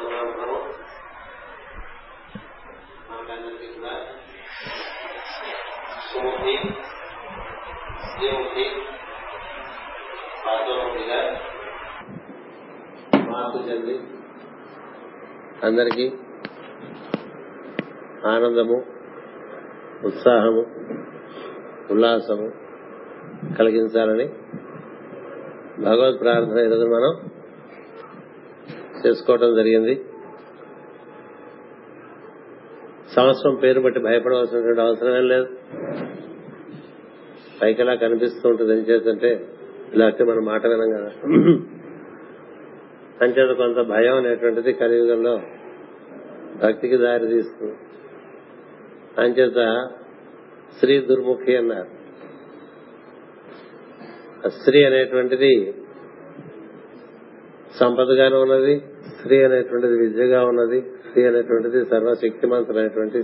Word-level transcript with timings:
మనమందరం 0.00 0.48
కూడా 3.74 3.92
సుముఖి 6.06 6.54
మార్పు 13.30 13.58
చెంది 13.68 13.96
అందరికీ 15.64 16.06
ఆనందము 18.26 18.78
ఉత్సాహము 20.04 20.62
ఉల్లాసము 21.90 22.48
కలిగించాలని 23.58 24.26
భగవత్ 25.78 26.20
ప్రార్థన 26.20 26.58
ఈరోజు 26.58 26.86
మనం 26.86 27.12
చేసుకోవటం 29.06 29.54
జరిగింది. 29.54 29.94
సంవత్సరం 33.16 33.54
పేరు 33.54 33.80
బట్టి 33.80 34.00
భయపడవలసినటువంటి 34.00 34.80
అవసరమేం 34.80 35.28
లేదు. 35.28 35.46
పైకి 37.62 37.82
ఎలా 37.82 37.94
కనిపిస్తూ 37.94 38.48
ఉంటుంది 38.48 38.72
ఏం 38.72 38.78
చేస్తుంటే 38.78 39.46
ఇలాంటి 39.94 40.24
మనం 40.24 40.44
మాట 40.44 40.66
వినం 40.66 40.90
కదా. 40.90 41.10
అంచేత 43.22 43.56
కొంత 43.56 43.80
భయం 43.88 44.16
అనేటువంటిది 44.16 44.72
కలియుగంలో 44.72 45.40
భక్తికి 46.62 46.96
దారి 46.96 47.26
తీస్తుంది. 47.26 47.74
అంచేత 49.18 49.88
స్త్రీ 50.74 51.00
దుర్ముఖి 51.00 51.56
అన్నారు. 51.56 52.00
స్త్రీ 54.48 54.84
అనేటువంటిది 54.84 55.74
సంపదగానే 57.78 58.36
ఉన్నది 58.36 58.74
స్త్రీ 59.18 59.44
అనేటువంటిది 59.44 59.96
విద్యగా 59.96 60.44
ఉన్నది 60.44 60.78
స్త్రీ 61.06 61.26
అనేటువంటిది 61.26 61.84
సర్వశక్తిమంతులైనటువంటి 61.84 63.20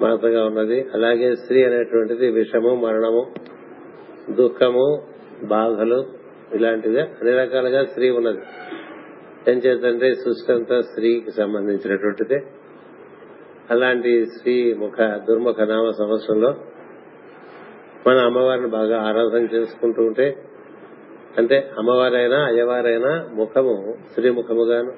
మాతగా 0.00 0.46
ఉన్నది 0.46 0.90
అలాగే 0.94 1.34
స్త్రీ 1.34 1.64
అనేటువంటిది 1.64 2.28
విషము 2.30 2.74
మరణము 2.74 3.22
దుఃఖము 4.34 4.86
బాధలు 5.44 5.98
ఇలాంటివి 6.54 7.00
అన్ని 7.00 7.32
రకాలుగా 7.32 7.84
స్త్రీ 7.84 8.10
ఉన్నది. 8.10 8.42
ఏం 9.48 9.58
చేతంటే 9.58 10.14
సృష్టి 10.14 10.52
అంతా 10.52 10.80
స్త్రీకి 10.80 11.30
సంబంధించినటువంటిదే. 11.30 12.38
అలాంటి 13.70 14.26
స్త్రీ 14.26 14.74
ముఖ 14.74 14.98
దుర్ముఖ 15.28 15.60
నామ 15.60 15.90
సంవత్సరంలో 15.90 16.50
మన 18.06 18.18
అమ్మవారిని 18.18 18.68
బాగా 18.68 18.96
ఆరాధన 19.00 19.44
చేసుకుంటూ 19.54 20.02
ఉంటే 20.02 20.26
అంటే 21.38 21.70
అమ్మవారైనా 21.78 22.44
అయ్యవారైనా 22.44 23.28
ముఖము 23.32 23.94
శ్రీముఖముగాను 24.14 24.92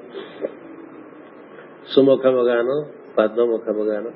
సుముఖముగాను 1.95 2.87
పద్మముఖముగాను. 3.19 4.11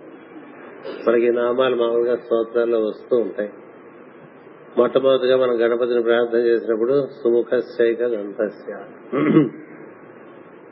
మనకి 1.08 1.32
నామాలు 1.32 1.76
మామూలుగా 1.76 2.16
స్తోత్రాల్లో 2.16 2.78
వస్తూ 2.78 3.16
ఉంటాయి. 3.16 3.50
మొట్టమొదటిగా 4.78 5.36
మనం 5.36 5.60
గణపతిని 5.60 6.02
ప్రార్థన 6.02 6.38
చేసినప్పుడు 6.38 7.06
సుముఖ 7.22 7.58
శైక 7.78 8.06
దంతస్య 8.06 8.72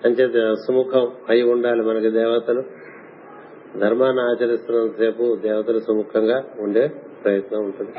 అంచేత 0.04 0.52
సుముఖం 0.52 1.08
అయి 1.28 1.42
ఉండాలి 1.42 1.82
మనకి 1.82 2.10
దేవతలు. 2.10 2.62
ధర్మాన్ని 3.78 4.22
ఆచరిస్తున్నంతసేపు 4.22 5.36
దేవతలు 5.42 5.78
సుముఖంగా 5.78 6.44
ఉండే 6.60 6.88
ప్రయత్నం 7.24 7.64
ఉంటుంది. 7.64 7.92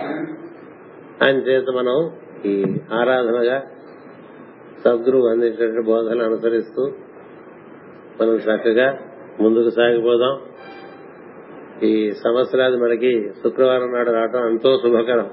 ఆయన 1.23 1.35
చేత 1.35 1.65
మనం 1.75 2.11
ఈ 2.45 2.63
ఆరాధనగా 2.93 3.61
సద్గురువు 4.85 5.27
అందించినటువంటి 5.27 5.85
బోధనలు 5.85 6.23
అనుసరిస్తూ 6.23 6.91
మనం 8.21 8.35
చక్కగా 8.35 8.97
ముందుకు 9.41 9.69
సాగిపోదాం. 9.69 10.39
ఈ 11.83 12.11
సంవత్సరాది 12.11 12.77
మనకి 12.77 13.31
శుక్రవారం 13.43 13.91
నాడు 13.93 14.11
రావటం 14.11 14.47
ఎంతో 14.49 14.77
శుభకరం. 14.77 15.29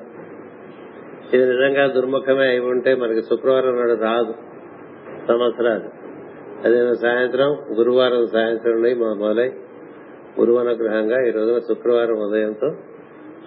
ఇది 1.35 1.47
నిజంగా 1.47 1.87
దుర్ముఖమే 1.87 2.49
అయి 2.49 2.61
ఉంటే 2.61 2.95
మనకి 2.95 3.23
శుక్రవారం 3.23 3.77
నాడు 3.77 3.93
రాదు 3.93 4.35
సంవత్సరాది. 5.29 5.85
అదే 6.65 6.95
సాయంత్రం 6.95 7.79
గురువారం 7.79 8.27
సాయంత్రం 8.27 8.81
మా 8.81 9.15
మొదలై 9.15 9.49
గురువనుగ్రహంగా 10.41 11.29
ఈ 11.29 11.31
రోజున 11.31 11.59
శుక్రవారం 11.59 12.19
ఉదయంతో 12.19 12.71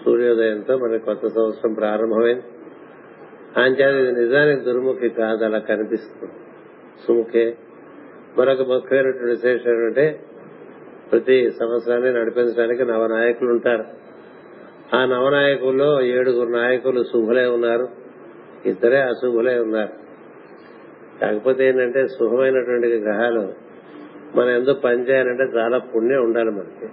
సూర్యోదయంతో 0.05 0.77
మనకి 0.77 1.05
కొత్త 1.05 1.27
సంవత్సరం 1.27 1.73
ప్రారంభమైంది. 1.73 2.43
అంచేది 3.57 4.09
ఇది 4.09 4.19
నిజానికి 4.19 4.61
దుర్ముఖి 4.61 5.09
కాదు 5.09 5.45
అలా 5.45 5.59
కనిపిస్తుంది. 5.59 6.33
సుముఖే. 7.07 7.57
మరొక 8.37 8.61
ముఖ్యమైనటువంటి 8.61 9.25
విశేషం 9.25 9.71
ఏంటంటే 9.71 10.19
ప్రతి 11.11 11.51
సంవత్సరాన్ని 11.51 12.13
నడిపించడానికి 12.13 12.85
నవనాయకులు 12.85 13.49
ఉంటారు. 13.49 13.85
ఆ 14.95 15.05
నవనాయకుల్లో 15.05 16.01
ఏడుగురు 16.01 16.49
నాయకులు 16.49 17.03
శుభులే 17.03 17.45
ఉన్నారు. 17.45 17.87
ఇద్దరే 18.65 19.01
అశుభులే 19.01 19.59
ఉన్నారు. 19.59 20.09
కాకపోతే 21.21 21.67
ఏంటంటే 21.67 22.07
శుభమైనటువంటి 22.07 22.87
గ్రహాలు 22.87 23.53
మనం 24.35 24.49
ఎందుకు 24.49 24.79
పనిచేయాలంటే 24.79 25.43
చాలా 25.43 25.77
పుణ్యం 25.77 26.23
ఉండాలి 26.23 26.51
మనకి. 26.51 26.89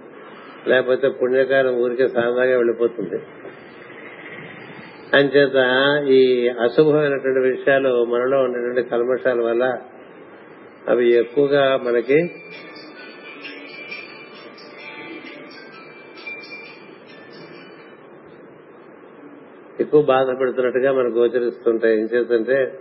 లేకపోతే 0.69 1.09
పుణ్యకాలం 1.09 1.75
ఊరికే 1.75 2.07
సాదాగా 2.07 2.57
వెళ్ళిపోతుంది. 2.57 3.19
అంచేత 5.13 5.57
ఈ 6.07 6.49
అశుభమైనటువంటి 6.49 7.39
విషయాలు 7.39 8.05
మనలో 8.05 8.37
ఉండేటువంటి 8.37 8.89
కల్మషాల 8.89 9.41
వల్ల 9.41 9.77
అవి 10.87 11.11
ఎక్కువగా 11.11 11.77
మనకి 11.83 12.35
ఎక్కువ 19.79 20.01
బాధ 20.01 20.39
పెడుతున్నట్టుగా 20.39 20.91
మనకు 20.91 21.13
గోచరిస్తుంటాయి. 21.13 21.99
ఏం 21.99 22.09
చేస్తుంటే 22.13 22.79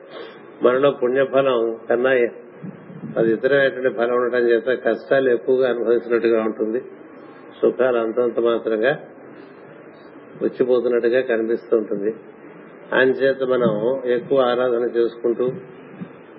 మనలో 0.62 0.90
పుణ్యఫలం 0.90 1.78
కన్నా 1.90 2.10
అది 3.16 3.32
ఇతరమైనటువంటి 3.32 3.96
ఫలం 3.96 4.14
ఉండటం 4.14 4.38
చేత 4.38 4.66
కష్టాలు 4.66 5.30
ఎక్కువగా 5.30 5.68
అనుభవిస్తున్నట్టుగా 5.68 6.42
ఉంటుంది. 6.42 6.80
సుఖాలు 7.62 7.98
అంతంత 7.98 8.40
మాత్రంగా 8.40 9.04
వచ్చిపోతున్నట్టుగా 10.42 11.20
కనిపిస్తూ 11.20 11.76
ఉంటుంది. 11.76 12.14
అంచేత 12.92 13.42
మనం 13.42 14.02
ఎక్కువ 14.10 14.40
ఆరాధన 14.40 14.90
చేసుకుంటూ 14.96 15.50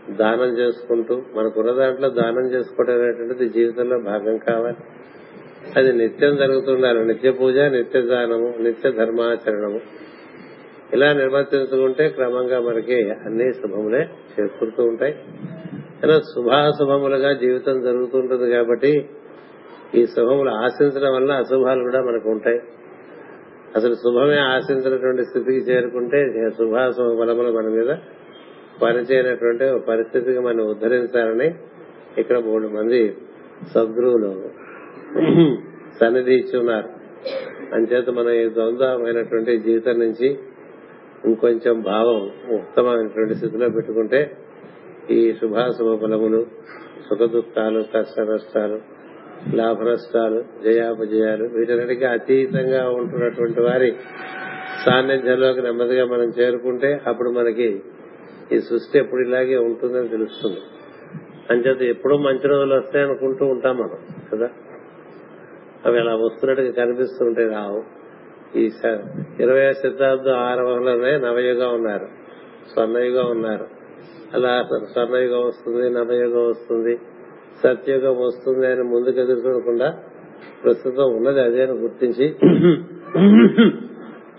దానం 0.09 0.58
చేసుకుంటూ 0.58 1.22
మనకున్న 1.35 1.72
దాంట్లో 1.72 2.09
దానం 2.09 2.53
చేసుకోవడం 2.53 2.94
అనేటువంటిది 2.94 3.50
జీవితంలో 3.50 4.00
భాగం 4.00 4.38
కావాలి. 4.38 4.78
అది 5.78 5.94
నిత్యం 5.94 6.36
జరుగుతుండాలి. 6.36 7.06
నిత్య 7.06 7.31
పూజ 7.31 7.57
నిత్య 7.57 8.02
దానము 8.02 8.53
నిత్య 8.59 8.91
ధర్మాచరణము. 8.91 9.80
ఇలా 10.94 11.13
నిర్వర్తించుకుంటే 11.13 12.09
క్రమంగా 12.09 12.59
మనకి 12.59 13.09
అన్ని 13.09 13.53
శుభములే 13.53 14.09
చేకూరుతూ 14.40 14.84
ఉంటాయి. 14.84 15.16
ఇలా 16.03 16.19
శుభాశుభములుగా 16.19 17.34
జీవితం 17.34 17.81
జరుగుతుంటుంది 17.81 18.52
కాబట్టి 18.52 19.09
ఈ 19.96 20.06
శుభములు 20.06 20.50
ఆశించడం 20.50 21.16
వల్ల 21.16 21.31
అశుభాలు 21.31 21.81
కూడా 21.84 22.02
మనకు 22.02 22.30
ఉంటాయి. 22.30 22.59
అసలు 23.78 23.96
శుభమే 23.96 24.40
ఆశించినటువంటి 24.48 25.24
స్థితికి 25.26 25.62
చేరుకుంటే 25.70 26.20
శుభాశుభ 26.58 27.08
బలములు 27.20 27.52
మన 27.52 27.70
మీద 27.70 27.92
పనిచేయనటువంటి 28.82 29.66
పరిస్థితికి 29.88 30.40
మనం 30.40 30.64
ఉద్ధరించాలని 30.66 31.48
ఇక్కడ 32.18 32.38
మూడు 32.40 32.68
మంది 32.68 33.02
సద్గురువులు 33.74 34.32
సన్నిధి 36.00 36.34
ఇచ్చి 36.34 36.56
ఉన్నారు 36.60 36.90
అంచేత 37.74 38.10
మనం 38.10 38.34
ఈ 38.34 38.46
ద్వంద్వమైనటువంటి 38.50 39.54
జీవితం 39.58 39.96
నుంచి 40.00 40.28
ఇంకొంచెం 41.25 41.75
భావం 41.81 42.19
ఉత్తమమైనటువంటి 42.56 43.36
స్థితిలో 43.36 43.69
పెట్టుకుంటే 43.69 44.19
ఈ 45.12 45.22
శుభాశుభ 45.34 45.90
బలములు 46.04 46.42
సుఖ 47.10 47.22
దుఃఖాలు 47.31 47.81
కష్ట 47.94 48.19
నష్టాలు 48.22 48.78
లాభనష్టాలు 49.54 50.44
జయాపజయాలు 50.63 51.50
వీటన్నిటికీ 51.54 52.06
అతీతంగా 52.06 52.89
ఉంటున్నటువంటి 52.89 53.62
వారి 53.62 53.95
సాన్నిధ్యంలోకి 54.86 55.62
నెమ్మదిగా 55.62 56.06
మనం 56.06 56.24
చేరుకుంటే 56.24 57.01
అప్పుడు 57.07 57.30
మనకి 57.30 57.81
ఈ 58.51 58.60
సృష్టి 58.60 59.00
ఎప్పుడు 59.00 59.22
ఇలాగే 59.22 59.57
ఉంటుందని 59.57 60.07
తెలుస్తుంది. 60.07 60.57
అంచేత 61.50 61.81
ఎప్పుడూ 61.81 62.18
మంచి 62.18 62.48
రోజులు 62.48 62.75
వస్తాయి 62.75 63.06
అనుకుంటూ 63.06 63.45
ఉంటాం 63.45 63.78
మనం 63.78 63.98
కదా? 64.34 64.50
అవి 65.86 66.00
అలా 66.00 66.16
వస్తున్నట్టుగా 66.16 66.72
కనిపిస్తుంటే 66.72 67.48
రావు. 67.48 67.84
ఈ 68.57 68.72
ఇరవై 69.39 69.74
శతాబ్దం 69.74 70.34
ఆరంభంలోనే 70.34 71.18
నవయుగం 71.18 71.74
ఉన్నారు. 71.74 72.07
స్వర్ణయుగం 72.74 73.30
ఉన్నారు. 73.30 73.68
అలా 74.34 74.63
స్వర్ణయుగం 74.92 75.48
వస్తుంది 75.48 75.89
నవయుగం 75.89 76.50
వస్తుంది. 76.50 77.00
సత్యుగం 77.63 78.15
వస్తుంది 78.19 78.68
అని 78.68 78.83
ముందుకు 78.83 79.19
ఎదురు 79.19 79.39
చూడకుండా 79.39 79.98
ప్రస్తుతం 80.63 81.15
ఉన్నది 81.15 81.42
అదే 81.42 81.63
అని 81.63 81.71
గుర్తించి 81.71 82.36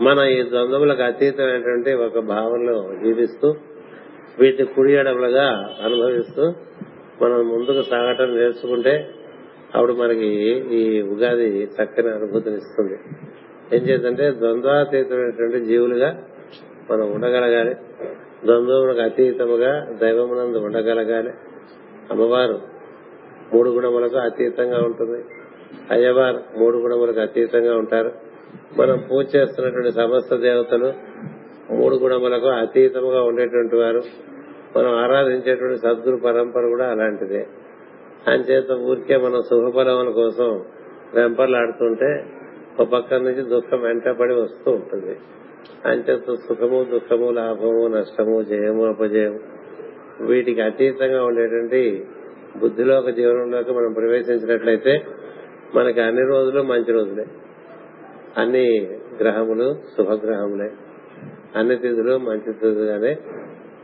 మన 0.04 0.18
ఈ 0.18 0.50
ద్వంద్వములకు 0.50 1.02
అతీతమైనటువంటి 1.02 1.92
ఒక 1.92 2.18
భావనలో 2.18 2.90
జీవిస్తూ 3.04 3.54
వీటిని 4.38 4.68
కుడి 4.68 4.92
ఎడమలుగా 4.92 5.74
అనుభవిస్తూ 5.84 6.42
మనం 7.22 7.48
ముందుకు 7.48 7.82
సాగటం 7.90 8.36
నేర్చుకుంటే 8.36 9.14
అప్పుడు 9.74 9.92
మనకి 9.92 10.26
ఈ 10.76 11.02
ఉగాది 11.02 11.64
చక్కని 11.64 12.08
అనుభూతిని 12.08 12.56
ఇస్తుంది 12.56 12.98
ఏం 13.72 13.82
చేద్దంటే 13.82 14.30
ద్వంద్వాతీతమైనటువంటి 14.30 15.64
జీవులుగా 15.64 16.22
మనం 16.90 17.12
ఉండగలగాలి. 17.12 17.74
ద్వంద్వములకు 18.46 19.00
అతీతముగా 19.00 19.86
దైవమునందు 20.02 20.58
ఉండగలగాలి. 20.58 21.30
అమ్మవారు 22.10 22.77
మూడు 23.54 23.70
గుణములకు 23.70 24.16
అతీతంగా 24.16 24.78
ఉంటుంది. 24.78 25.24
అయ్యవారు 25.90 26.58
మూడు 26.58 26.76
గుణములకు 26.76 27.20
అతీతంగా 27.20 27.76
ఉంటారు. 27.76 28.12
మనం 28.78 29.04
పూజ 29.10 29.36
చేస్తున్నటువంటి 29.36 29.92
సమస్త 29.92 30.36
దేవతలు 30.36 30.92
మూడు 31.72 31.94
గుణములకు 31.94 32.46
అతీతముగా 32.46 33.22
ఉండేటువంటి 33.22 33.76
వారు. 33.76 34.02
మనం 34.76 34.94
ఆరాధించేటువంటి 34.94 35.78
సద్గురు 35.78 36.16
పరంపర 36.16 36.66
కూడా 36.66 36.90
అలాంటిదే. 36.90 37.46
అంచేత 38.26 38.72
ఊరికే 38.72 39.16
మనం 39.16 39.42
శుభఫలముల 39.42 40.10
కోసం 40.10 40.64
వెంపర్లాడుతుంటే 41.14 42.26
ఒక 42.80 42.88
పక్క 42.88 43.14
నుంచి 43.14 43.42
దుఃఖం 43.42 43.80
వెంటపడి 43.80 44.34
వస్తూ 44.34 44.70
ఉంటుంది. 44.70 45.16
అంచేత 45.86 46.34
సుఖము 46.34 46.84
దుఃఖము 46.84 47.30
లాభము 47.30 47.86
నష్టము 47.86 48.42
జయము 48.42 48.86
అపజయము 48.86 49.40
వీటికి 50.20 50.60
అతీతంగా 50.60 51.24
ఉండేటువంటి 51.24 52.06
బుద్ధిలోక 52.56 53.08
జీవనంలోకి 53.08 53.72
మనం 53.72 53.92
ప్రవేశించినట్లయితే 53.92 55.02
మనకి 55.74 56.00
అన్ని 56.00 56.22
రోజులు 56.22 56.62
మంచి 56.62 56.92
రోజులే. 56.92 57.24
అన్ని 58.36 58.90
గ్రహములు 59.20 59.74
శుభగ్రహములే. 59.96 60.70
అన్ని 61.56 61.76
తిథులు 61.76 62.18
మంచి 62.18 62.52
తిథులుగానే 62.52 63.18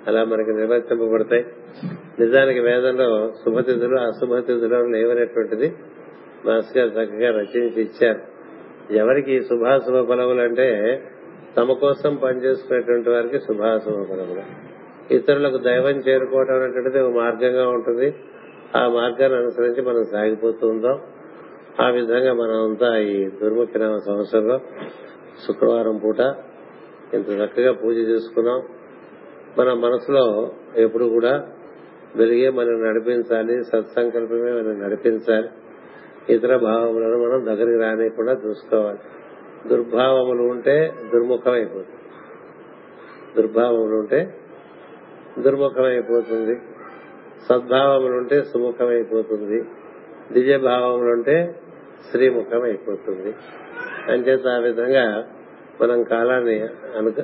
అలా 0.06 0.24
మనకి 0.24 0.52
నిర్వర్తింపబడతాయి. 0.52 1.46
నిజానికి 2.20 2.60
వేదంలో 2.60 3.32
శుభతిథులు 3.44 3.96
అశుభతిథులు 3.96 4.76
లేవనేటువంటిది 4.76 5.74
మాస్ 6.46 6.78
గారు 6.78 6.88
చక్కగా 6.88 7.30
రచించి 7.30 7.82
ఇచ్చారు. 7.82 8.20
ఎవరికి 8.92 9.42
శుభాశుభ 9.42 10.08
ఫలములు 10.08 10.40
అంటే 10.40 11.00
తమ 11.56 11.72
కోసం 11.72 12.16
పనిచేసుకునేటువంటి 12.16 13.10
వారికి 13.10 13.38
శుభాశుభ 13.38 13.92
ఫలములు. 13.92 14.74
ఇతరులకు 15.14 15.56
దైవం 15.56 15.96
చేరుకోవటం 16.08 16.54
అనేటువంటిది 16.54 17.00
ఒక 17.00 17.16
మార్గంగా 17.16 17.68
ఉంటుంది. 17.68 18.14
ఆ 18.76 18.88
మార్గాన్ని 18.88 19.38
అనుసరించి 19.38 19.82
మనం 19.82 20.04
సాగిపోతూ 20.04 20.68
ఉందాం 20.68 21.00
ఆ 21.80 21.88
విధంగా 21.88 22.32
మనం 22.32 22.64
అంతా 22.64 22.98
ఈ 22.98 23.28
దుర్ముఖిన 23.28 23.98
సంవత్సరంలో 24.06 24.60
శుక్రవారం 25.46 25.96
పూట 25.96 26.20
ఇంత 27.14 27.30
చక్కగా 27.30 27.72
పూజ 27.72 27.96
చేసుకున్నాం. 27.96 28.62
మన 29.58 29.72
మనసులో 29.72 30.52
ఎప్పుడు 30.76 31.04
కూడా 31.04 31.48
వెలిగే 32.16 32.50
మనం 32.50 32.84
నడిపించాలి 32.84 33.64
సత్సంకల్పమే 33.64 34.52
మనం 34.52 34.82
నడిపించాలి. 34.82 35.48
ఇతర 36.28 36.56
భావములను 36.56 37.18
మనం 37.18 37.46
దగ్గరికి 37.46 37.78
రానియకుండా 37.78 38.32
చూసుకోవాలి. 38.46 38.98
దుర్భావములు 39.68 40.42
ఉంటే 40.42 40.94
దుర్ముఖం 41.14 41.52
అయిపోతుంది 41.52 42.00
దుర్భావములు 43.36 43.96
ఉంటే 43.96 44.34
దుర్ముఖం 45.38 45.84
అయిపోతుంది 45.84 46.60
సద్భావములు 47.48 48.12
ఉంటే 48.12 48.42
సుముఖం 48.42 48.86
అయిపోతుంది 48.86 49.64
దివ్య 50.32 50.58
భావములుంటే 50.58 51.54
శ్రీముఖం 52.10 52.62
అయిపోతుంది 52.62 53.34
అంచేత 54.08 54.46
ఆ 54.46 54.56
విధంగా 54.56 55.24
మనం 55.82 56.02
కాలాన్ని 56.02 56.60
అనుక 56.98 57.14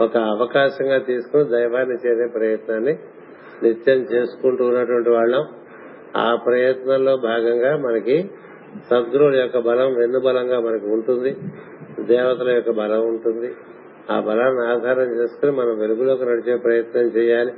ఒక 0.00 0.16
అవకాశంగా 0.16 0.98
తీసుకుని 0.98 1.44
దైవాన్ని 1.44 1.96
చేరే 2.06 2.28
ప్రయత్నాన్ని 2.28 2.98
నిత్యం 3.62 3.96
చేసుకుంటూ 3.96 4.64
ఉన్నటువంటి 4.64 5.10
వాళ్ళం. 5.10 5.46
ఆ 6.16 6.34
ప్రయత్నంలో 6.34 7.16
భాగంగా 7.16 7.76
మనకి 7.76 8.30
సద్గురువుల 8.90 9.36
యొక్క 9.36 9.58
బలం 9.58 9.94
వెన్నుబలంగా 9.94 10.60
మనకు 10.60 10.86
ఉంటుంది. 10.86 11.36
దేవతల 12.00 12.50
యొక్క 12.50 12.70
బలం 12.70 13.06
ఉంటుంది. 13.06 13.54
ఆ 14.10 14.20
బలాన్ని 14.20 14.66
ఆధారం 14.72 15.20
చేసుకుని 15.20 15.52
మనం 15.52 15.78
వెలుగులోకి 15.78 16.24
నడిచే 16.24 16.56
ప్రయత్నం 16.56 17.02
చేయాలి. 17.02 17.52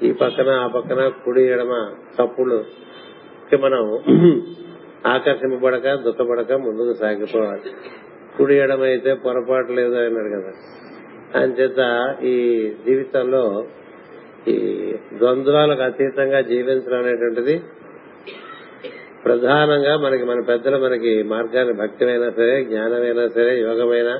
ఈ 0.00 0.12
పక్కన 0.12 0.50
ఆ 0.50 0.66
పక్కన 0.66 1.00
కుడి 1.24 1.42
ఎడమ 1.46 1.72
తప్పులు. 2.18 2.58
మనం 3.52 3.82
ఆకర్షింపబడక 5.06 5.94
దుఃఖపడక 5.94 6.52
ముందుకు 6.52 6.92
సాగిపోవాలి. 6.92 7.70
కుడి 8.38 8.54
ఎడమ 8.54 8.82
అయితే 8.82 9.14
పొరపాటు 9.14 9.72
లేదు 9.72 9.94
అన్నాడు 9.94 10.30
కదా. 10.36 10.52
అంచేత 11.40 11.80
ఈ 12.24 12.34
జీవితంలో 12.86 13.66
ఈ 14.48 14.56
ద్వంద్వాలకు 15.18 15.82
అతీతంగా 15.82 16.40
జీవించడం 16.40 16.98
అనేటువంటిది 16.98 17.62
ప్రధానంగా 19.24 19.96
మనకి 19.96 20.24
మన 20.24 20.40
పెద్దలు 20.40 20.76
మనకి 20.76 21.22
మార్గాన్ని 21.22 21.72
భక్తిమైనా 21.72 22.30
సరే 22.30 22.64
జ్ఞానమైనా 22.64 23.28
సరే 23.28 23.52
యోగమైనా 23.60 24.14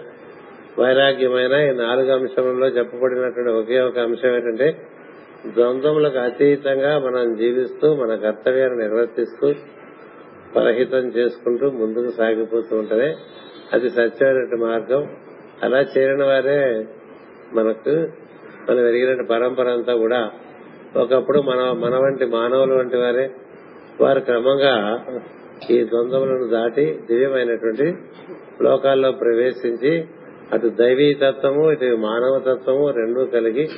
వైరాగ్యమైన 0.79 1.55
ఈ 1.69 1.71
నాలుగు 1.77 2.11
అంశంలో 2.13 2.67
చెప్పబడినటువంటి 2.67 3.53
ఒకే 3.61 3.81
ఒక 3.81 3.99
అంశం 3.99 4.35
ఏంటంటే 4.35 4.69
ద్వంద్వములకు 5.55 6.19
అతీతంగా 6.19 6.99
మనం 6.99 7.37
జీవిస్తూ 7.37 7.95
మన 7.95 8.15
కర్తవ్యాన్ని 8.15 8.79
నిర్వర్తిస్తూ 8.79 9.53
పరహితం 10.57 10.99
చేసుకుంటూ 10.99 11.71
ముందుకు 11.71 12.17
సాగిపోతూ 12.17 12.77
ఉంటేనే 12.77 13.15
అది 13.73 13.91
సత్యమైనటువంటి 13.91 14.57
మార్గం. 14.57 15.17
అలా 15.63 15.81
చేరిన 15.81 16.25
వారే 16.25 16.87
మనకు 17.53 17.91
మనం 18.71 18.85
వెలిగిన 18.85 19.27
పరంపర 19.31 19.69
అంతా 19.69 19.95
కూడా 19.95 20.31
ఒకప్పుడు 20.97 21.39
మన 21.39 21.73
మన 21.73 21.95
వంటి 21.97 22.27
మానవులు 22.27 22.75
వంటి 22.75 22.97
వారే. 22.97 23.31
వారు 24.01 24.21
క్రమంగా 24.21 25.05
ఈ 25.71 25.85
ద్వంద్వములను 25.85 26.47
దాటి 26.47 27.01
దివ్యమైనటువంటి 27.11 27.95
లోకాల్లో 28.63 29.13
ప్రవేశించి 29.13 30.05
అటు 30.53 30.69
దైవీ 30.69 31.15
తత్వము 31.15 31.71
ఇటు 31.71 31.97
మానవ 31.97 32.39
తత్వము 32.39 32.91
రెండూ 32.91 33.25
కలిగి 33.25 33.69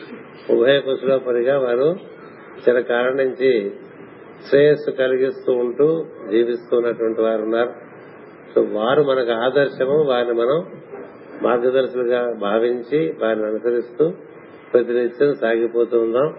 ఉభయ 0.50 0.80
కుశలోపరిగా 0.80 1.58
వారు 1.58 1.96
చిరకాలం 2.68 3.16
నుంచి 3.16 3.72
శ్రేయస్సు 4.48 4.90
కలిగిస్తూ 4.90 5.52
ఉంటూ 5.52 6.06
జీవిస్తున్నటువంటి 6.30 7.20
వారు 7.20 7.42
ఉన్నారు. 7.42 7.72
సో 8.54 8.60
వారు 8.60 9.02
మనకు 9.02 9.30
ఆదర్శము 9.30 10.04
వారిని 10.04 10.32
మనం 10.32 10.82
మార్గదర్శులుగా 11.42 12.34
భావించి 12.40 13.14
వారిని 13.22 13.46
అనుసరిస్తూ 13.46 14.12
ప్రతినిత్యం 14.72 15.34
సాగిపోతూ 15.34 15.98
ఉందాం. 16.00 16.34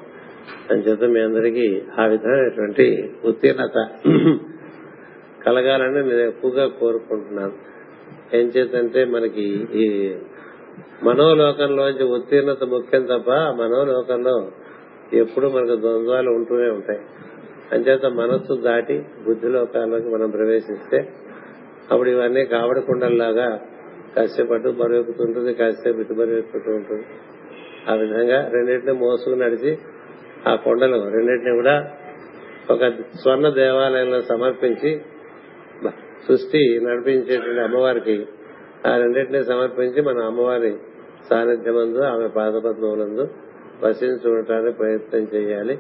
అని 0.71 0.81
చెప్తే 0.81 1.07
మీ 1.07 1.19
అందరికీ 1.19 1.81
ఆ 2.00 2.05
విధమైనటువంటి 2.05 3.13
ఉత్తీర్ణత 3.25 3.88
కలగాలని 5.45 6.10
నేను 6.10 6.21
ఎక్కువగా 6.21 6.67
కోరుకుంటున్నాను. 6.67 7.53
ఏం 8.34 8.48
చేతంటే 8.48 9.05
మనకి 9.05 9.67
ఈ 9.74 10.15
మనోలోకంలోంచి 11.03 12.03
ఉత్తీర్ణత 12.03 12.63
ముఖ్యం 12.63 13.03
తప్ప 13.03 13.32
మనోలోకంలో 13.32 14.51
ఎప్పుడు 15.13 15.48
మనకు 15.48 15.75
ద్వంద్వాలు 15.75 16.29
ఉంటూనే 16.29 16.70
ఉంటాయి. 16.70 17.00
అంచేత 17.72 18.05
మనస్సు 18.05 18.62
దాటి 18.62 19.05
బుద్ధి 19.27 19.48
లోకాల్లోకి 19.48 20.10
మనం 20.10 20.29
ప్రవేశిస్తే 20.29 20.98
అప్పుడు 21.91 22.10
ఇవన్నీ 22.10 22.46
కావడకుండల్లాగా 22.46 23.60
కాసేపు 24.15 24.53
అటు 24.53 24.70
బరువెక్కుతుంటుంది 24.70 25.53
కాసేపు 25.53 26.00
ఇటు 26.00 26.13
బరువెక్కుతూ 26.13 26.72
ఉంటుంది. 26.72 27.05
ఆ 27.89 27.94
విధంగా 27.94 28.50
రెండింటిని 28.53 28.94
మోసుకు 28.94 29.36
నడిచి 29.36 29.77
ఆ 30.48 30.55
కొండలు 30.55 31.10
రెండింటిని 31.10 31.55
కూడా 31.55 31.91
ఒక 32.70 32.88
స్వర్ణ 32.89 33.50
దేవాలయంలో 33.50 34.22
సమర్పించి 34.22 35.01
సృష్టి 36.27 36.79
నడిపించేటువంటి 36.84 37.60
అమ్మవారికి 37.60 38.25
ఆ 38.88 38.98
రెండింటినీ 38.98 39.43
సమర్పించి 39.43 40.01
మన 40.01 40.17
అమ్మవారి 40.17 40.77
సాన్నిధ్యమందు 41.29 42.00
ఆమె 42.00 42.27
పాదపద్మములందు 42.27 43.29
వసించి 43.84 44.31
ఉండటానికి 44.31 44.77
ప్రయత్నం 44.77 45.27
చేయాలి. 45.36 45.79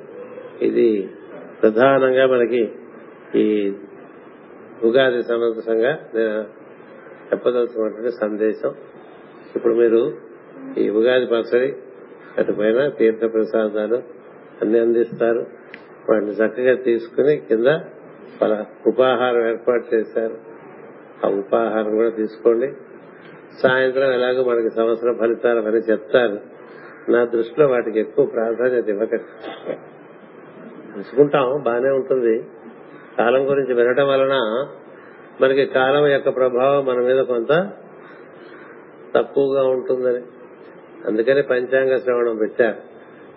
ఇది 0.61 1.09
ప్రధానంగా 1.61 2.25
మనకి 2.27 2.71
ఈ 3.35 3.73
ఉగాది 4.83 5.23
సందర్భంగా 5.23 5.99
నేను 6.15 6.41
చెప్పదలుచుకున్నటువంటి 7.31 8.11
సందేశం. 8.21 8.75
ఇప్పుడు 9.55 9.73
మీరు 9.73 10.17
ఈ 10.77 10.89
ఉగాది 10.89 11.25
పచ్చడి 11.25 11.75
అటుపైన 12.37 12.87
తీర్థ 12.87 13.33
ప్రసాదాలు 13.33 13.95
అన్ని 14.61 14.79
అందిస్తారు. 14.79 15.47
వాటిని 16.09 16.31
చక్కగా 16.31 16.75
తీసుకుని 16.75 17.37
కింద 17.37 17.67
ఉపాహారం 18.87 19.49
ఏర్పాటు 19.49 19.95
చేశారు. 19.95 20.37
ఆ 21.25 21.29
ఉపాహారం 21.29 21.95
కూడా 21.95 22.09
తీసుకోండి. 22.09 22.73
సాయంత్రం 23.61 24.11
ఎలాగో 24.11 24.43
మనకి 24.43 24.69
సంవత్సర 24.69 25.13
ఫలితాలు 25.19 25.59
అని 25.59 25.77
చెప్తారు. 25.77 26.39
నా 27.11 27.25
దృష్టిలో 27.25 27.67
వాటికి 27.67 27.99
ఎక్కువ 27.99 28.25
ప్రాధాన్యత 28.25 28.89
ఇవ్వకండి. 28.89 29.23
తెలుసుకుంటాం 30.93 31.61
బానే 31.63 31.89
ఉంటుంది. 31.89 32.43
కాలం 33.17 33.49
గురించి 33.49 33.73
వినటం 33.73 34.07
వలన 34.07 34.67
మనకి 35.41 35.65
కాలం 35.65 36.07
యొక్క 36.07 36.35
ప్రభావం 36.35 36.85
మన 36.85 36.95
మీద 36.95 37.19
కొంత 37.19 37.71
తక్కువగా 39.15 39.63
ఉంటుందని. 39.63 40.21
అందుకని 41.07 41.41
పంచాంగ 41.41 41.97
శ్రవణం 41.97 42.37
పెట్టారు. 42.37 42.75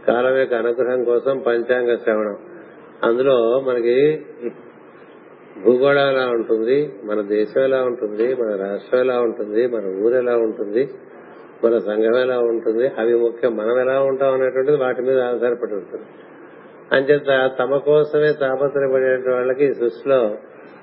కాలం 0.06 0.36
యొక్క 0.36 0.54
అనుగ్రహం 0.54 1.04
కోసం 1.04 1.38
పంచాంగ 1.38 1.96
శ్రవణం. 1.96 2.38
అందులో 3.04 3.60
మనకి 3.60 4.26
భూగోళం 5.64 6.08
ఎలా 6.08 6.26
ఉంటుంది? 6.26 6.92
మన 7.04 7.20
దేశం 7.20 7.62
ఎలా 7.62 7.82
ఉంటుంది? 7.82 8.34
మన 8.34 8.56
రాష్ట్రం 8.56 9.00
ఎలా 9.00 9.20
ఉంటుంది? 9.20 9.66
మన 9.66 10.04
ఊరు 10.04 10.14
ఎలా 10.14 10.36
ఉంటుంది? 10.36 10.88
మన 11.64 11.78
సంఘం 11.78 12.20
ఎలా 12.20 12.38
ఉంటుంది? 12.38 12.88
అవి 12.88 13.14
ముఖ్యం. 13.14 13.56
మనం 13.56 13.80
ఎలా 13.80 14.00
ఉంటాం 14.00 14.34
అనేటువంటిది 14.34 14.76
వాటి 14.76 15.02
మీద 15.02 15.20
ఆధారపడి 15.20 15.74
ఉంటుంది. 15.74 16.04
అంచేత 16.92 17.50
తమ 17.58 17.76
కోసమే 17.76 18.32
తాపత్రయపడే 18.32 19.30
వాళ్ళకి 19.32 19.64
ఈ 19.64 19.74
సృష్టిలో 19.74 20.36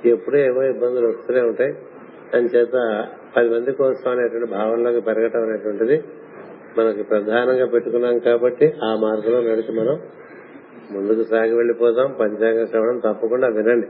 ఎప్పుడూ 0.06 0.38
ఏవో 0.38 0.64
ఇబ్బందులు 0.64 1.08
వస్తూనే 1.08 1.42
ఉంటాయి. 1.42 1.74
అంచేత 2.34 3.06
పది 3.38 3.50
మంది 3.50 3.72
కోసం 3.72 4.12
అనేటువంటి 4.12 4.52
భావనలోకి 4.52 5.02
పెరగటం 5.02 5.44
అనేటువంటిది 5.44 6.04
మనకి 6.78 7.04
ప్రధానంగా 7.04 7.66
పెట్టుకున్నాం 7.66 8.20
కాబట్టి 8.20 8.74
ఆ 8.84 8.96
మార్గంలో 8.96 9.42
నడిచి 9.42 9.80
మనం 9.80 10.00
ముందుకు 10.92 11.24
సాగి 11.24 11.56
వెళ్ళిపోదాం 11.56 12.16
పంచాంగ 12.20 12.66
శ్రవణం 12.66 13.00
తప్పకుండా 13.00 13.48
వినండి. 13.48 13.88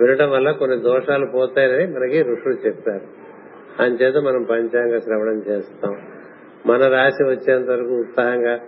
వినటం 0.00 0.30
వల్ల 0.30 0.50
కొన్ని 0.50 0.78
దోషాలు 0.78 1.26
పోతాయని 1.26 1.86
మనకి 1.86 2.22
ఋషులు 2.22 2.66
చెప్పారు. 2.66 3.22
అంచేత 3.82 4.16
మనం 4.16 4.42
పంచాంగ 4.42 4.98
శ్రవణం 4.98 5.42
చేస్తాం. 5.48 5.96
మన 6.66 6.88
రాశి 6.88 7.24
వచ్చేంత 7.24 7.70
వరకు 7.70 8.00
ఉత్సాహంగా 8.00 8.60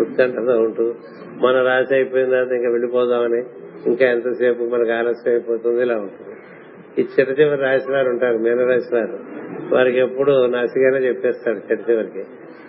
ఉత్కంఠతో 0.00 0.58
ఉంటూ 0.58 0.94
మన 1.40 1.62
రాశి 1.62 1.94
అయిపోయిన 1.94 2.30
తర్వాత 2.30 2.52
ఇంకా 2.52 2.70
వెళ్ళిపోదామని 2.70 3.44
ఇంకా 3.86 4.06
ఎంతసేపు 4.06 4.62
మనకు 4.64 4.90
ఆలస్యం 4.90 5.32
అయిపోతుంది 5.32 5.82
ఇలా 5.82 5.94
ఉంటుంది. 5.94 6.30
ఈ 7.02 7.06
చిన్న 7.20 7.42
చివరి 7.42 7.62
రాశి 7.62 7.92
వారు 7.92 8.08
ఉంటారు 8.08 8.36
మీనరాశి 8.36 8.94
వారు. 8.94 9.18
వారికి 9.74 9.98
ఎప్పుడు 9.98 10.46
నాసిగానే 10.46 11.06
చెప్పేస్తాడు 11.06 11.56
చిన్న 11.56 11.92
చివరికి. 11.92 12.24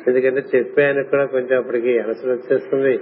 ఎందుకంటే 0.08 0.58
చెప్పానికి 0.58 1.10
కూడా 1.10 1.26
కొంచెం 1.26 1.60
అప్పటికి 1.60 2.00
అలసట 2.00 2.28
వచ్చేస్తుంది 2.28 3.00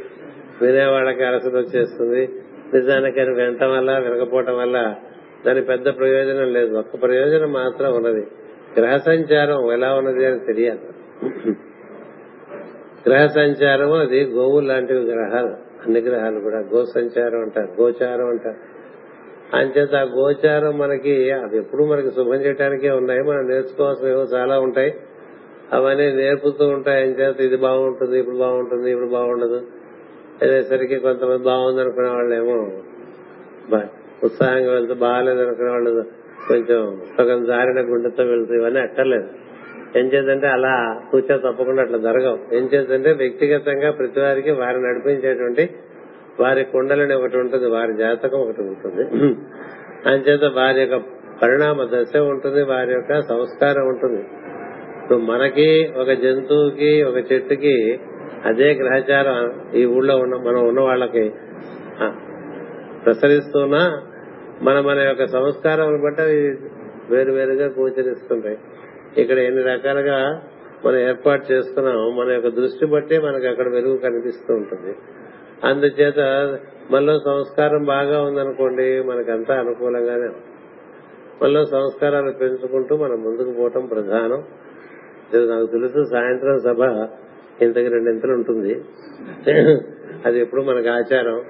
వినేవాళ్ళకి 0.62 1.24
అలసట 1.24 1.56
వచ్చేస్తుంది. 1.56 2.30
నిజానికి 2.74 3.20
అది 3.20 3.30
వినటం 3.30 3.72
వల్ల 3.72 3.98
వినకపోవటం 3.98 4.58
వల్ల 4.58 4.96
దాని 5.46 5.62
పెద్ద 5.62 5.98
ప్రయోజనం 5.98 6.54
లేదు. 6.54 6.76
ఒక్క 6.76 7.02
ప్రయోజనం 7.02 7.54
మాత్రం 7.54 7.96
ఉన్నది. 7.96 8.28
గ్రహ 8.80 8.98
సంచారం 8.98 9.74
ఎలా 9.74 9.94
ఉన్నది 9.94 10.26
అని 10.26 10.40
తెలియాలి. 10.40 10.80
గ్రహ 13.10 13.28
సంచారం 13.28 13.94
అది 13.94 14.26
గోవులు 14.26 14.68
లాంటివి 14.68 15.00
గ్రహాలు 15.00 15.48
అన్ని 15.86 16.00
గ్రహాలు 16.00 16.40
కూడా. 16.40 16.60
గో 16.60 16.86
సంచారం 16.86 17.42
అంటారు 17.42 17.82
గోచారం 17.82 18.28
అంటారు. 18.28 18.56
అంచేత 19.54 19.96
ఆ 19.96 20.02
గోచారం 20.02 20.78
మనకి 20.78 21.32
అవి 21.32 21.58
ఎప్పుడు 21.58 21.84
మనకి 21.84 22.12
శుభం 22.12 22.36
చేయడానికే 22.36 22.90
ఉన్నాయి. 22.90 23.22
మనం 23.22 23.50
నేర్చుకోవాల్సినవి 23.50 24.14
చాలా 24.14 24.60
ఉంటాయి. 24.60 24.96
అవన్నీ 25.74 26.12
నేర్పుతూ 26.12 26.68
ఉంటాయి. 26.68 27.04
అంచేత 27.04 27.42
ఇది 27.42 27.56
బాగుంటుంది 27.56 28.20
ఇప్పుడు 28.20 28.38
బాగుంటుంది 28.38 28.92
ఇప్పుడు 28.92 29.10
బాగుండదు. 29.10 29.62
అనేసరికి 30.44 30.96
కొంతమంది 30.96 31.44
బాగుంది 31.44 31.82
అనుకునే 31.82 32.08
వాళ్ళు 32.08 32.34
ఏమో 32.36 32.58
ఉత్సాహంగా 34.24 34.72
వెళ్తూ 34.72 34.94
బాగాలేదు 34.94 35.40
అనుకునే 35.40 35.70
వాళ్ళు 35.70 35.92
కొంచెం 36.48 37.02
సగం 37.18 37.46
జారిన 37.46 37.80
గుండెతో 37.80 38.24
వెళ్తూ 38.24 38.54
ఇవన్నీ 38.54 38.80
అక్కర్లేదు 38.80 39.28
ఏం 39.98 40.06
చేద్దంటే 40.06 40.48
అలా 40.48 41.02
కూర్చో 41.12 41.38
తప్పకుండా 41.38 41.82
అట్లా 41.82 41.98
జరగవు. 41.98 42.56
ఏం 42.56 42.70
చేద్దంటే 42.74 43.14
వ్యక్తిగతంగా 43.14 43.92
ప్రతి 43.92 44.20
వారికి 44.20 44.52
వారిని 44.52 44.84
నడిపించేటువంటి 44.84 45.70
వారి 46.40 46.64
కుండలని 46.64 47.16
ఒకటి 47.16 47.38
ఉంటుంది 47.38 47.68
వారి 47.68 47.94
జాతకం 47.98 48.38
ఒకటి 48.40 48.62
ఉంటుంది. 48.62 49.04
అంచేత 50.10 50.44
వారి 50.56 50.80
యొక్క 50.82 50.98
పరిణామ 51.42 51.84
దశ 51.84 52.18
ఉంటుంది 52.18 52.62
వారి 52.64 52.92
యొక్క 52.94 53.22
సంస్కారం 53.22 53.88
ఉంటుంది. 53.88 54.22
మనకి 55.26 55.94
ఒక 55.98 56.12
జంతువుకి 56.12 57.04
ఒక 57.04 57.32
చెట్టుకి 57.32 58.00
అదే 58.46 58.74
గ్రహచారం 58.74 59.38
ఈ 59.76 59.86
ఊళ్ళో 59.86 60.16
ఉన్న 60.18 60.36
మనం 60.36 60.68
ఉన్న 60.68 60.82
వాళ్ళకి 60.82 61.26
ప్రసరిస్తున్నా 63.06 64.02
మన 64.62 64.80
మన 64.82 65.00
యొక్క 65.00 65.26
సంస్కారం 65.26 66.02
బట్టి 66.04 66.22
అవి 66.22 66.40
వేరు 67.10 67.32
వేరుగా 67.32 67.68
గోచరిస్తుంటాయి. 67.80 68.58
ఇక్కడ 69.18 69.38
ఎన్ని 69.40 69.64
రకాలుగా 69.64 70.42
మనం 70.86 70.98
ఏర్పాటు 70.98 71.52
చేసుకున్నాం 71.52 72.16
మన 72.16 72.32
యొక్క 72.32 72.48
దృష్టి 72.48 72.86
బట్టి 72.86 73.20
మనకు 73.20 73.48
అక్కడ 73.48 73.68
వెలుగు 73.70 73.98
కనిపిస్తూ 73.98 74.54
ఉంటుంది. 74.54 74.96
అందుచేత 75.64 76.20
మనలో 76.92 77.16
సంస్కారం 77.26 77.84
బాగా 77.84 78.22
ఉందనుకోండి 78.24 79.04
మనకంతా 79.04 79.56
అనుకూలంగానే 79.60 80.30
మనలో 81.42 81.66
సంస్కారాలు 81.66 82.32
పెంచుకుంటూ 82.32 82.96
మనం 82.96 83.18
ముందుకు 83.24 83.52
పోవటం 83.58 83.86
ప్రధానం. 83.86 84.44
నాకు 85.50 85.66
తెలుసు 85.66 86.00
సాయంత్రం 86.14 86.56
సభ 86.60 86.82
ఇంతకు 87.62 87.88
రెండింతలు 87.88 88.32
ఉంటుంది. 88.32 88.74
అది 90.26 90.40
ఎప్పుడు 90.40 90.62
మనకు 90.62 90.90
ఆచారం. 90.90 91.42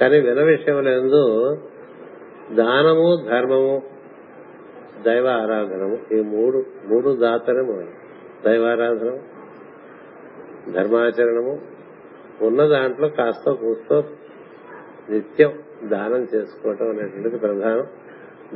కానీ 0.00 0.20
విన 0.20 0.42
విషయంలో 0.42 1.58
దానము 2.52 3.30
ధర్మము 3.30 3.82
దైవ 5.02 5.26
ఆరాధనము 5.28 6.14
ఈ 6.14 6.20
మూడు 6.20 6.64
మూడు 6.86 7.10
దాతనము 7.16 7.84
దైవారాధనం 8.44 9.18
ధర్మాచరణము 10.72 11.60
ఉన్న 12.42 12.66
దాంట్లో 12.66 13.08
కాస్త 13.08 13.50
కూస్తో 13.50 14.04
నిత్యం 15.10 15.52
దానం 15.84 16.28
చేసుకోవటం 16.34 16.88
అనేటువంటిది 16.88 17.38
ప్రధానం. 17.38 17.86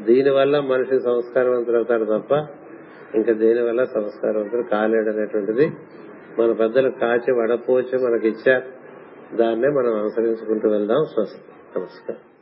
దీనివల్ల 0.04 0.60
మనిషి 0.60 1.00
సంస్కారవంతులు 1.00 1.76
అవుతారు 1.76 2.04
తప్ప 2.04 2.32
ఇంకా 3.14 3.32
దేనివల్ల 3.32 3.84
సంస్కారవంతులు 3.84 4.62
కాలేడు 4.62 5.10
అనేటువంటిది 5.10 5.66
మన 6.38 6.53
పెద్దలు 6.53 6.91
కాచి 6.91 7.33
వడపోచి 7.33 7.99
మనకి 7.99 8.29
ఇచ్చారు 8.29 8.85
దాన్నే 9.37 9.69
మనం 9.69 9.95
అనుసరించుకుంటూ 9.95 10.69
వెళ్దాం. 10.69 11.05
స్వస్తి. 11.05 11.41
నమస్కారం. 11.79 12.34